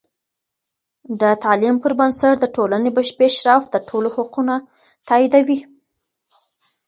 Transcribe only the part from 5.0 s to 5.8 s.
تاییدوي.